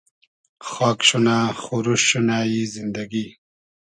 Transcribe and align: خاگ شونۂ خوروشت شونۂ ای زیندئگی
خاگ 0.69 0.99
شونۂ 1.07 1.37
خوروشت 1.61 2.05
شونۂ 2.09 2.37
ای 2.49 2.59
زیندئگی 2.73 3.27